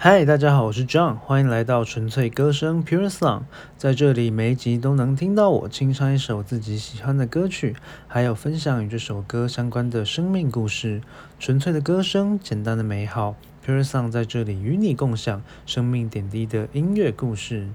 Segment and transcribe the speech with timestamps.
[0.00, 3.42] 嗨，大家好，我是 John，欢迎来到纯粹歌声 Pure Song。
[3.76, 7.74] 在这里，每一集都能听到我清唱一首自己喜欢的歌曲，
[8.06, 11.02] 还有分享与这首歌相关的生命故事。
[11.40, 13.34] 纯粹的歌声，简单的美好
[13.66, 17.66] ，Pure Song 在这里与你共享生命点滴的音乐故事。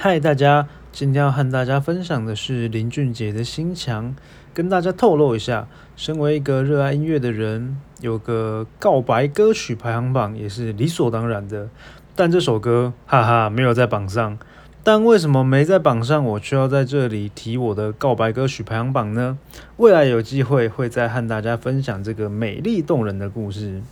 [0.00, 4.14] 嗨，大家，今天要和大家分享的是林俊杰的心墙。
[4.54, 5.66] 跟大家透露一下，
[5.96, 11.68] 身为一个热爱音乐的人，有个告白歌曲排行榜也是理所当然的。
[12.14, 14.38] 但这首歌，哈哈，没有在榜上。
[14.84, 19.36] 但为什么没在榜上，我却要在这里提我的告白歌曲排行榜呢？
[19.78, 23.82] 未来有机会会再和大家分享这个美丽动人的故事。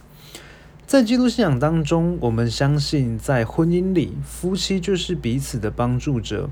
[0.87, 6.49] 在基督信仰当中，我们相信在婚姻里，夫妻就是彼此的帮助者。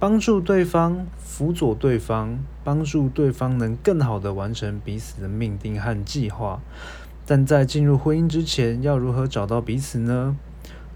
[0.00, 6.60] 帮助对方，辅佐对方，帮助对方能更好的完成彼此的命定和计划。
[7.24, 10.36] 但在进入婚姻之前，要如何找到彼此呢？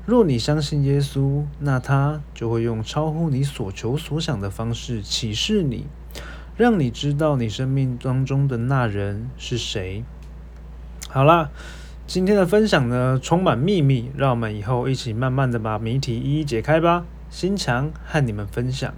[0.05, 5.87] 若你相信耶稣，那他就会用超乎你所求所想的方式启示你，
[6.57, 10.05] 让你知道你生命当中的那人是谁。
[11.09, 11.51] 好啦，
[12.13, 17.07] 今天的分享呢，充满秘密，让我们以后一起慢慢的把谜题一一解开吧。
[17.31, 18.93] 心墙和你们分享。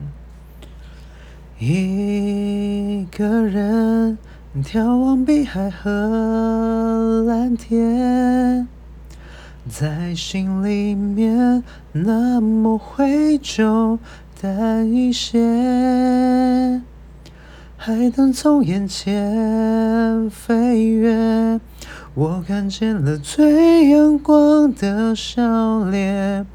[1.61, 4.19] 一个人
[4.65, 8.67] 眺望碧海和蓝天，
[9.69, 14.01] 在心里面那么灰就
[14.43, 16.83] 淡一些。
[17.77, 21.61] 海灯从眼前飞越，
[22.17, 26.47] 我看见了最阳光的笑脸。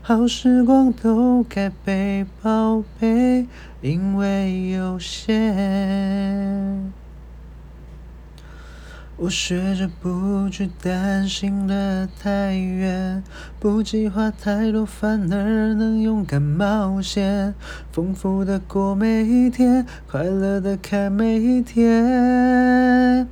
[0.00, 3.48] 好时光都该被宝贝，
[3.80, 6.92] 因为有限。
[9.16, 13.24] 我学着不去担心的太远，
[13.58, 17.52] 不计划太多，反而能勇敢冒险，
[17.90, 23.26] 丰富的过每一天，快乐的看每一天。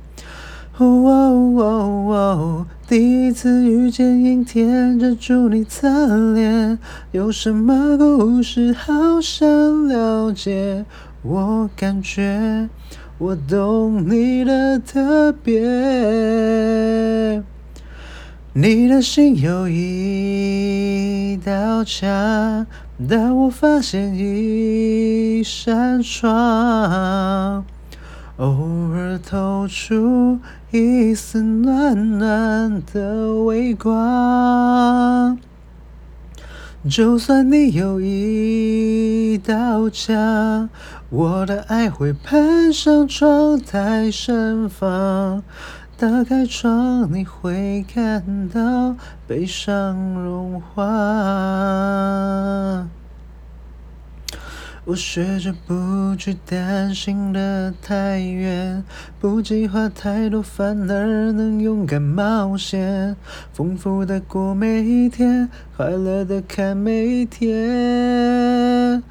[2.87, 6.77] 第一次遇见阴天，遮住你侧脸，
[7.11, 10.85] 有什么故事好想了解？
[11.23, 12.69] 我感觉
[13.17, 15.59] 我懂你的特别。
[18.53, 22.67] 你的心有一道墙，
[23.09, 27.65] 但我发现一扇窗。
[28.37, 28.45] 偶
[28.93, 30.39] 尔透出
[30.69, 35.39] 一丝暖暖的微光，
[36.87, 40.69] 就算你有一道墙，
[41.09, 45.41] 我的爱会攀上窗台盛放。
[45.97, 50.83] 打开窗，你会看到悲伤融化。
[54.89, 58.81] 我学着不去担心得太远，
[59.19, 63.13] 不计划太多，反而能勇敢冒险，
[63.51, 69.03] 丰富的过每一天，快乐的看每一天。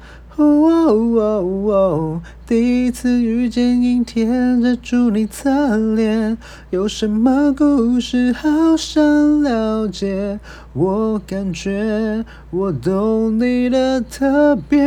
[2.45, 6.37] 第一次遇见阴天，遮住你侧脸，
[6.69, 10.39] 有什么故事好想了解？
[10.73, 14.77] 我感觉我懂你的特别。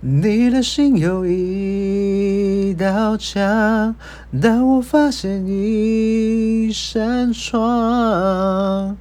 [0.00, 3.96] 你的心有一道墙，
[4.40, 8.96] 但我发现一扇窗。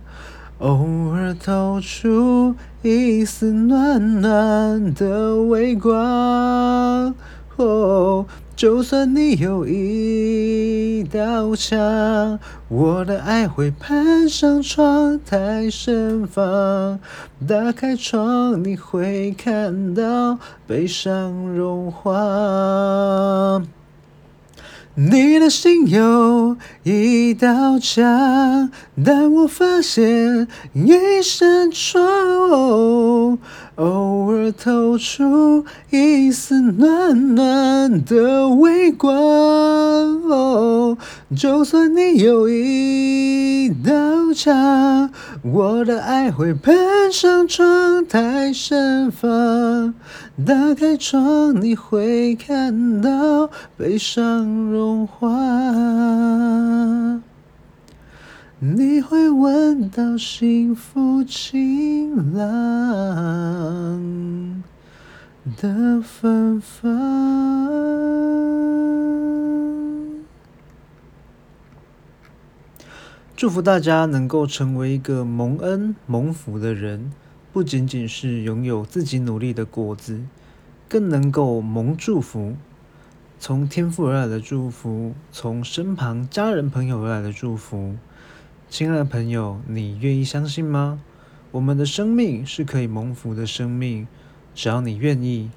[0.59, 7.13] 偶尔透出一丝暖暖的微光，
[7.57, 12.39] 哦，就算你有一道墙，
[12.69, 16.99] 我的爱会攀上窗台盛放。
[17.45, 22.13] 打开窗，你会看到悲伤融化。
[24.97, 28.71] 你的心有一道墙，
[29.03, 33.37] 但我发现一扇窗，
[33.75, 39.13] 偶尔透出一丝暖暖的微光。
[41.35, 43.91] 就算你有一道
[45.41, 46.75] 我的爱会攀
[47.11, 49.93] 上窗台盛放。
[50.45, 55.29] 打开窗，你会看到悲伤融化，
[58.59, 62.43] 你会闻到幸福晴朗
[65.61, 67.74] 的芬芳。
[73.37, 77.11] 祝福大家能够成为一个蒙恩蒙福的人，
[77.51, 80.21] 不仅仅是拥有自己努力的果子，
[80.87, 82.55] 更能够蒙祝福。
[83.37, 87.95] 从天父而来的祝福，从身旁家人朋友而来的祝福。
[88.69, 91.01] 亲爱的朋友，你愿意相信吗？
[91.51, 94.07] 我们的生命是可以蒙福的生命，
[94.53, 95.51] 只要你愿意。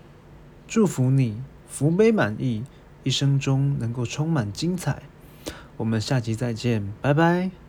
[0.66, 2.64] 祝福你福杯满溢，
[3.04, 5.04] 一生中能够充满精彩。
[5.76, 7.67] 我们下集再见，拜拜。